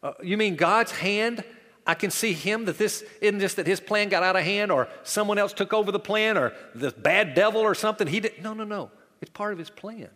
[0.02, 1.44] Uh, you mean God's hand?
[1.86, 4.72] I can see him that this isn't just that his plan got out of hand
[4.72, 8.06] or someone else took over the plan or the bad devil or something.
[8.06, 8.42] He didn't.
[8.42, 8.90] No, no, no.
[9.20, 10.10] It's part of his plan.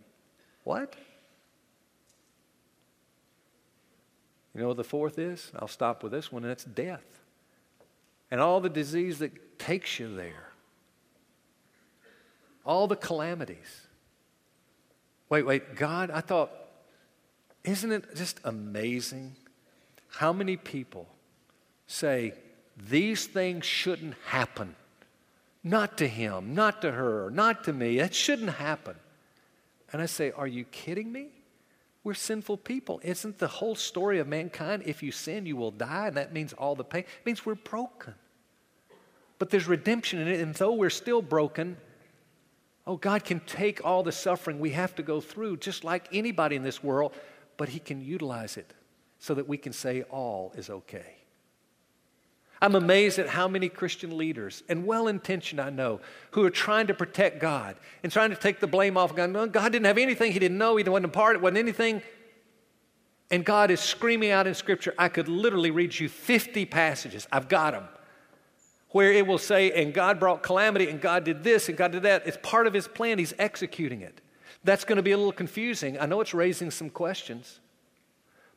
[0.64, 0.94] What?
[4.54, 5.52] You know what the fourth is?
[5.56, 7.04] I'll stop with this one, and it's death.
[8.30, 10.50] And all the disease that takes you there.
[12.64, 13.86] All the calamities.
[15.28, 16.50] Wait, wait, God, I thought
[17.64, 19.36] isn't it just amazing
[20.08, 21.08] how many people
[21.86, 22.32] say
[22.76, 24.74] these things shouldn't happen?
[25.62, 27.98] Not to him, not to her, not to me.
[27.98, 28.96] That shouldn't happen.
[29.92, 31.28] And I say, Are you kidding me?
[32.02, 32.98] We're sinful people.
[33.04, 36.06] Isn't the whole story of mankind if you sin, you will die?
[36.06, 37.02] And that means all the pain.
[37.02, 38.14] It means we're broken.
[39.38, 40.40] But there's redemption in it.
[40.40, 41.76] And though we're still broken,
[42.86, 46.56] Oh, God can take all the suffering we have to go through, just like anybody
[46.56, 47.12] in this world,
[47.60, 48.72] but He can utilize it
[49.18, 51.16] so that we can say all is okay.
[52.62, 56.86] I'm amazed at how many Christian leaders, and well intentioned I know, who are trying
[56.86, 59.28] to protect God and trying to take the blame off God.
[59.28, 62.00] No, God didn't have anything He didn't know, He wasn't a part, it wasn't anything.
[63.30, 64.94] And God is screaming out in Scripture.
[64.96, 67.28] I could literally read you 50 passages.
[67.30, 67.84] I've got them.
[68.88, 72.04] Where it will say, and God brought calamity, and God did this, and God did
[72.04, 72.26] that.
[72.26, 73.18] It's part of His plan.
[73.18, 74.22] He's executing it.
[74.64, 75.98] That's going to be a little confusing.
[75.98, 77.60] I know it's raising some questions.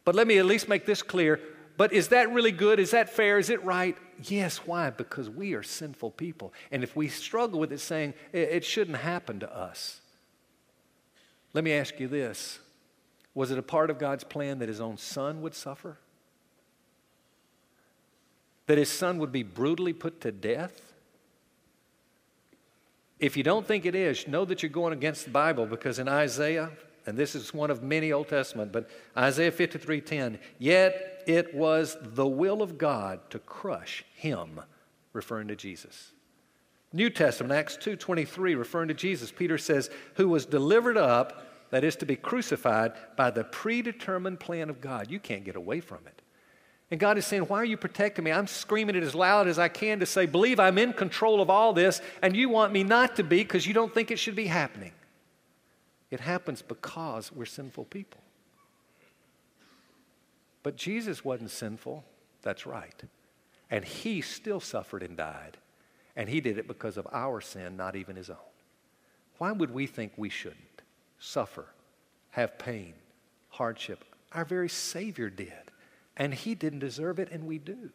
[0.06, 1.40] But let me at least make this clear
[1.76, 2.80] but is that really good?
[2.80, 3.40] Is that fair?
[3.40, 3.98] Is it right?
[4.24, 4.58] Yes.
[4.58, 4.90] Why?
[4.92, 6.54] Because we are sinful people.
[6.72, 10.02] And if we struggle with it, saying it shouldn't happen to us,
[11.54, 12.60] let me ask you this
[13.34, 15.98] Was it a part of God's plan that his own son would suffer?
[18.68, 20.93] That his son would be brutally put to death?
[23.20, 26.08] If you don't think it is, know that you're going against the Bible because in
[26.08, 26.72] Isaiah
[27.06, 32.28] and this is one of many Old Testament, but Isaiah 53:10, yet it was the
[32.28, 34.62] will of God to crush him,
[35.12, 36.12] referring to Jesus.
[36.94, 41.96] New Testament, Acts 2:23, referring to Jesus, Peter says, who was delivered up, that is
[41.98, 45.10] to be crucified, by the predetermined plan of God.
[45.10, 46.22] You can't get away from it.
[46.94, 48.32] And God is saying, Why are you protecting me?
[48.32, 51.50] I'm screaming it as loud as I can to say, Believe I'm in control of
[51.50, 54.36] all this, and you want me not to be because you don't think it should
[54.36, 54.92] be happening.
[56.12, 58.22] It happens because we're sinful people.
[60.62, 62.06] But Jesus wasn't sinful.
[62.44, 63.02] That's right.
[63.72, 65.58] And he still suffered and died.
[66.16, 68.38] And he did it because of our sin, not even his own.
[69.40, 70.84] Why would we think we shouldn't
[71.18, 71.66] suffer,
[72.30, 72.94] have pain,
[73.50, 74.06] hardship?
[74.32, 75.73] Our very Savior did.
[76.18, 77.90] And he didn't deserve it, and we do.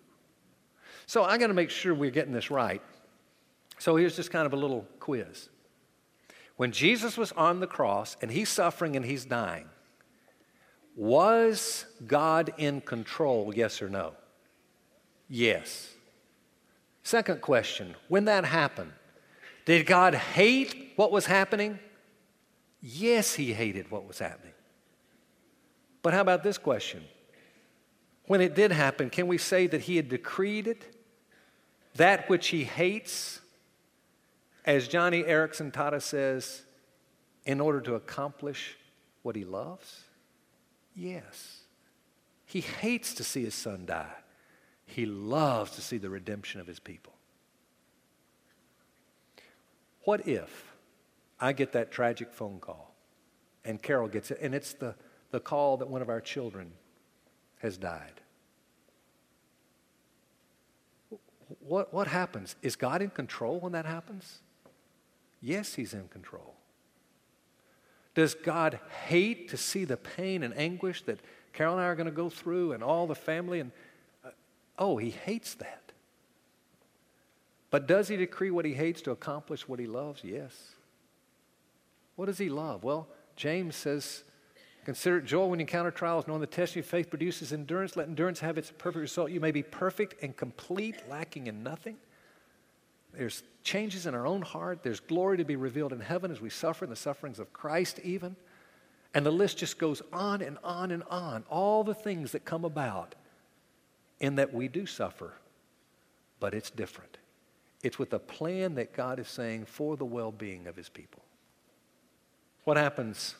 [1.06, 2.82] So I got to make sure we're getting this right.
[3.78, 5.48] So here's just kind of a little quiz.
[6.56, 9.68] When Jesus was on the cross and he's suffering and he's dying,
[10.96, 14.14] was God in control, yes or no?
[15.28, 15.94] Yes.
[17.04, 18.92] Second question when that happened,
[19.64, 21.78] did God hate what was happening?
[22.80, 24.54] Yes, he hated what was happening.
[26.02, 27.04] But how about this question?
[28.28, 30.94] When it did happen, can we say that he had decreed it?
[31.94, 33.40] That which he hates,
[34.66, 36.62] as Joni Eareckson Tada says,
[37.46, 38.76] in order to accomplish
[39.22, 40.04] what he loves?
[40.94, 41.60] Yes.
[42.44, 44.12] He hates to see his son die.
[44.84, 47.14] He loves to see the redemption of his people.
[50.04, 50.74] What if
[51.40, 52.94] I get that tragic phone call
[53.64, 54.94] and Carol gets it, and it's the,
[55.30, 56.72] the call that one of our children
[57.58, 58.20] has died?
[61.60, 62.56] What, what happens?
[62.62, 64.38] Is God in control when that happens?
[65.40, 66.54] Yes, He's in control.
[68.14, 71.20] Does God hate to see the pain and anguish that
[71.52, 73.60] Carol and I are going to go through and all the family?
[73.60, 73.70] And
[74.24, 74.30] uh,
[74.78, 75.92] oh, He hates that.
[77.70, 80.24] But does He decree what He hates to accomplish what He loves?
[80.24, 80.52] Yes.
[82.16, 82.82] What does He love?
[82.82, 84.24] Well, James says,
[84.88, 87.94] Consider it joy when you encounter trials, knowing the testing of your faith produces endurance.
[87.94, 89.30] Let endurance have its perfect result.
[89.30, 91.98] You may be perfect and complete, lacking in nothing.
[93.12, 94.82] There's changes in our own heart.
[94.82, 98.00] There's glory to be revealed in heaven as we suffer in the sufferings of Christ,
[98.02, 98.34] even.
[99.12, 101.44] And the list just goes on and on and on.
[101.50, 103.14] All the things that come about
[104.20, 105.34] in that we do suffer,
[106.40, 107.18] but it's different.
[107.82, 111.20] It's with a plan that God is saying for the well being of his people.
[112.64, 113.34] What happens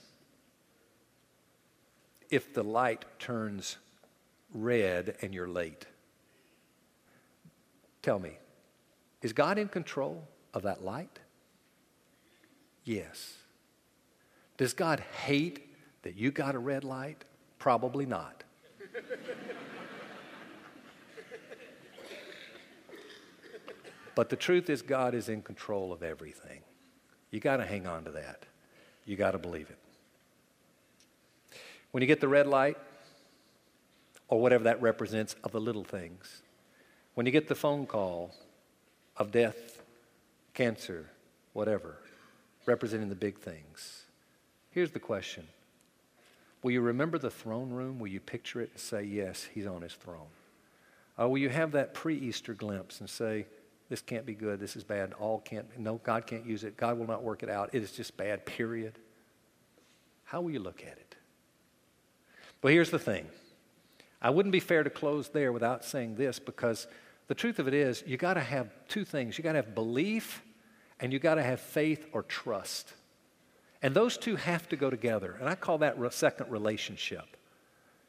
[2.30, 3.78] if the light turns
[4.52, 5.86] red and you're late?
[8.02, 8.38] Tell me,
[9.22, 11.18] is God in control of that light?
[12.84, 13.34] Yes.
[14.56, 17.24] Does God hate that you got a red light?
[17.58, 18.44] Probably not.
[24.14, 26.60] but the truth is, God is in control of everything.
[27.30, 28.46] You got to hang on to that.
[29.04, 29.78] You got to believe it.
[31.90, 32.76] When you get the red light,
[34.28, 36.42] or whatever that represents of the little things,
[37.14, 38.34] when you get the phone call
[39.16, 39.82] of death,
[40.54, 41.06] cancer,
[41.52, 41.96] whatever,
[42.66, 44.04] representing the big things.
[44.70, 45.46] Here's the question
[46.62, 47.98] Will you remember the throne room?
[47.98, 50.28] Will you picture it and say, Yes, he's on his throne?
[51.16, 53.46] Or will you have that pre Easter glimpse and say,
[53.88, 56.98] This can't be good, this is bad, all can't, no, God can't use it, God
[56.98, 58.98] will not work it out, it is just bad, period?
[60.24, 61.07] How will you look at it?
[62.60, 63.26] But here's the thing
[64.20, 66.86] I wouldn't be fair to close there without saying this because
[67.28, 69.38] the truth of it is, you got to have two things.
[69.38, 70.42] You got to have belief
[70.98, 72.92] and you got to have faith or trust.
[73.82, 75.36] And those two have to go together.
[75.38, 77.36] And I call that re- second relationship.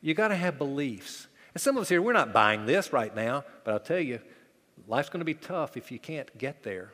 [0.02, 1.28] You got to have beliefs.
[1.54, 4.20] And some of us here, we're not buying this right now, but I'll tell you,
[4.88, 6.94] life's going to be tough if you can't get there.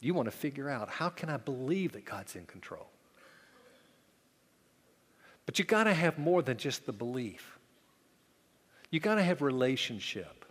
[0.00, 2.88] You want to figure out how can I believe that God's in control?
[5.46, 7.58] But you got to have more than just the belief.
[8.90, 10.44] You got to have relationship.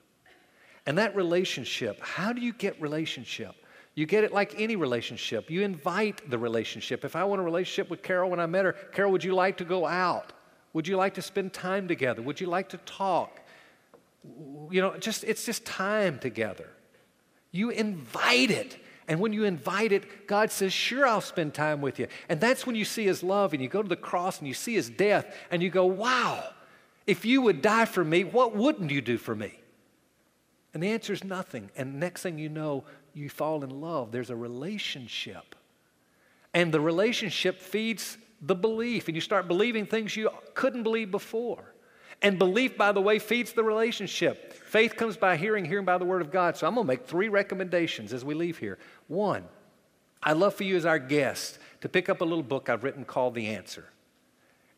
[0.85, 3.55] And that relationship, how do you get relationship?
[3.95, 5.49] You get it like any relationship.
[5.49, 7.05] You invite the relationship.
[7.05, 9.57] If I want a relationship with Carol when I met her, Carol, would you like
[9.57, 10.33] to go out?
[10.73, 12.21] Would you like to spend time together?
[12.21, 13.39] Would you like to talk?
[14.69, 16.67] You know, just it's just time together.
[17.51, 18.77] You invite it.
[19.07, 22.07] And when you invite it, God says, Sure, I'll spend time with you.
[22.27, 24.53] And that's when you see His love and you go to the cross and you
[24.53, 26.43] see His death and you go, Wow,
[27.05, 29.59] if you would die for me, what wouldn't you do for me?
[30.73, 31.69] And the answer is nothing.
[31.77, 32.83] And next thing you know,
[33.13, 34.11] you fall in love.
[34.11, 35.55] There's a relationship.
[36.53, 41.63] And the relationship feeds the belief, and you start believing things you couldn't believe before.
[42.25, 44.51] And belief, by the way, feeds the relationship.
[44.51, 46.57] Faith comes by hearing, hearing by the word of God.
[46.57, 48.79] So I'm going to make three recommendations as we leave here.
[49.07, 49.43] One,
[50.23, 53.05] I'd love for you as our guest to pick up a little book I've written
[53.05, 53.85] called The Answer.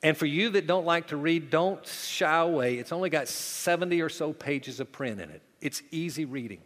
[0.04, 2.80] And for you that don't like to read, don't shy away.
[2.80, 5.42] It's only got 70 or so pages of print in it.
[5.62, 6.60] It's easy reading.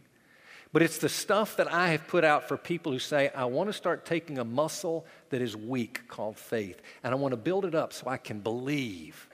[0.73, 3.69] But it's the stuff that I have put out for people who say, I want
[3.69, 7.65] to start taking a muscle that is weak called faith, and I want to build
[7.65, 9.27] it up so I can believe,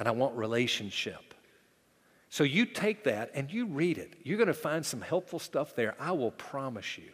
[0.00, 1.34] and I want relationship.
[2.30, 4.14] So you take that and you read it.
[4.24, 5.94] You're going to find some helpful stuff there.
[6.00, 7.10] I will promise you.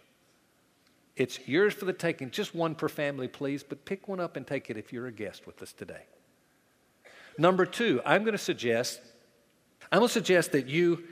[1.17, 2.31] It's yours for the taking.
[2.31, 5.13] Just one per family, please, but pick one up and take it if you're a
[5.13, 6.03] guest with us today.
[7.37, 9.01] Number two, I'm going to suggest,
[9.91, 11.03] I'm going to suggest that you,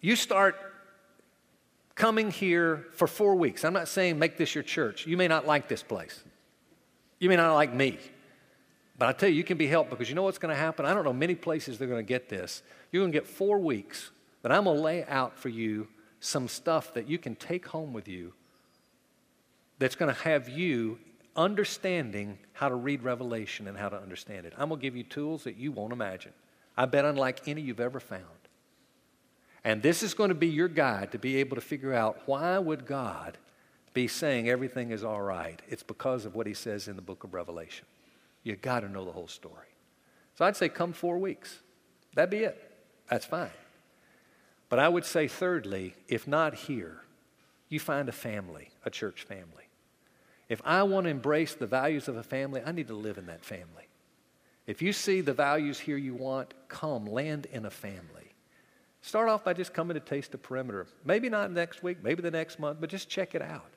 [0.00, 0.56] you start
[1.94, 3.64] coming here for four weeks.
[3.64, 5.06] I'm not saying make this your church.
[5.06, 6.22] You may not like this place.
[7.18, 7.98] You may not like me.
[9.00, 10.84] But I tell you, you can be helped because you know what's going to happen?
[10.84, 12.62] I don't know many places they're going to get this.
[12.92, 14.10] You're going to get four weeks
[14.42, 15.88] that I'm going to lay out for you
[16.20, 18.34] some stuff that you can take home with you
[19.78, 20.98] that's going to have you
[21.34, 24.52] understanding how to read Revelation and how to understand it.
[24.58, 26.32] I'm going to give you tools that you won't imagine.
[26.76, 28.24] I bet unlike any you've ever found.
[29.64, 32.58] And this is going to be your guide to be able to figure out why
[32.58, 33.38] would God
[33.94, 35.62] be saying everything is all right?
[35.70, 37.86] It's because of what he says in the book of Revelation.
[38.42, 39.68] You got to know the whole story.
[40.36, 41.58] So I'd say come 4 weeks.
[42.14, 42.58] That'd be it.
[43.08, 43.50] That's fine.
[44.68, 47.02] But I would say thirdly, if not here,
[47.68, 49.68] you find a family, a church family.
[50.48, 53.26] If I want to embrace the values of a family, I need to live in
[53.26, 53.88] that family.
[54.66, 58.32] If you see the values here you want, come, land in a family.
[59.02, 60.86] Start off by just coming to taste the perimeter.
[61.04, 63.70] Maybe not next week, maybe the next month, but just check it out.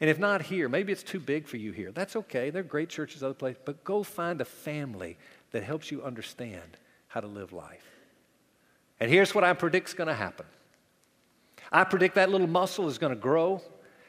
[0.00, 1.92] And if not here, maybe it's too big for you here.
[1.92, 2.50] That's okay.
[2.50, 5.16] There are great churches other places, but go find a family
[5.52, 6.76] that helps you understand
[7.08, 7.86] how to live life.
[9.00, 10.46] And here's what I predict is going to happen.
[11.70, 13.62] I predict that little muscle is going to grow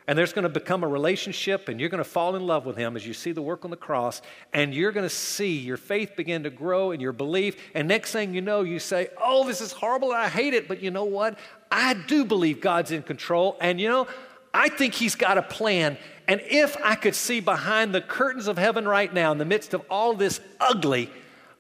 [0.07, 2.77] and there's going to become a relationship, and you're going to fall in love with
[2.77, 4.21] Him as you see the work on the cross,
[4.53, 7.55] and you're going to see your faith begin to grow and your belief.
[7.73, 10.67] And next thing you know, you say, Oh, this is horrible, I hate it.
[10.67, 11.39] But you know what?
[11.71, 14.07] I do believe God's in control, and you know,
[14.55, 15.97] I think He's got a plan.
[16.27, 19.73] And if I could see behind the curtains of heaven right now, in the midst
[19.73, 21.09] of all this ugly,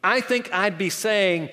[0.03, 1.49] I think I'd be saying,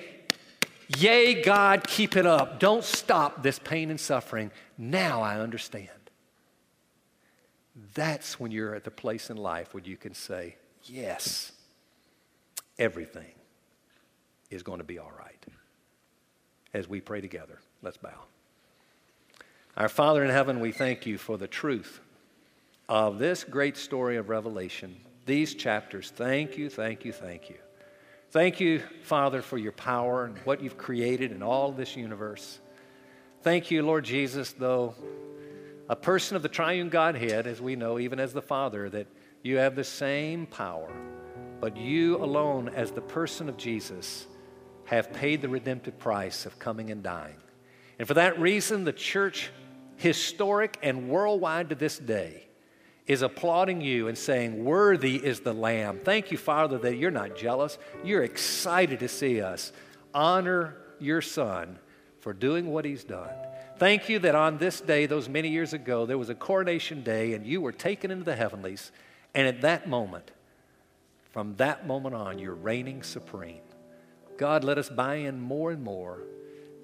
[0.97, 2.59] Yay, God, keep it up.
[2.59, 4.51] Don't stop this pain and suffering.
[4.77, 5.89] Now I understand.
[7.93, 11.51] That's when you're at the place in life where you can say, Yes,
[12.79, 13.33] everything
[14.49, 15.45] is going to be all right.
[16.73, 18.32] As we pray together, let's bow.
[19.75, 21.99] Our Father in heaven, we thank you for the truth
[22.87, 24.95] of this great story of Revelation,
[25.25, 26.11] these chapters.
[26.15, 27.55] Thank you, thank you, thank you.
[28.29, 32.59] Thank you, Father, for your power and what you've created in all this universe.
[33.41, 34.93] Thank you, Lord Jesus, though
[35.89, 39.07] a person of the triune Godhead, as we know, even as the Father, that
[39.41, 40.93] you have the same power,
[41.59, 44.27] but you alone, as the person of Jesus,
[44.85, 47.37] have paid the redemptive price of coming and dying.
[47.97, 49.49] And for that reason, the church,
[49.97, 52.47] historic and worldwide to this day,
[53.05, 55.99] is applauding you and saying, Worthy is the Lamb.
[56.03, 57.77] Thank you, Father, that you're not jealous.
[58.03, 59.73] You're excited to see us
[60.13, 61.77] honor your Son
[62.21, 63.29] for doing what he's done.
[63.77, 67.33] Thank you that on this day, those many years ago, there was a coronation day
[67.33, 68.91] and you were taken into the heavenlies.
[69.33, 70.31] And at that moment,
[71.31, 73.61] from that moment on, you're reigning supreme.
[74.37, 76.21] God, let us buy in more and more.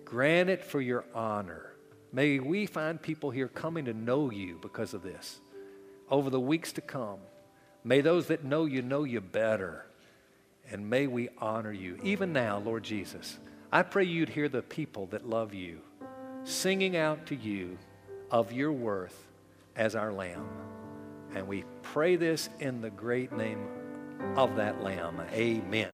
[0.04, 1.69] Grant it for your honor.
[2.12, 5.40] May we find people here coming to know you because of this.
[6.10, 7.20] over the weeks to come.
[7.84, 9.86] May those that know you know you better.
[10.72, 11.98] And may we honor you.
[12.04, 13.40] Even now, Lord Jesus,
[13.72, 15.80] I pray you'd hear the people that love you
[16.44, 17.78] singing out to you
[18.32, 19.28] of your worth
[19.76, 20.48] as our Lamb.
[21.36, 23.68] And we pray this in the great name
[24.36, 25.22] of that Lamb.
[25.32, 25.88] Amen.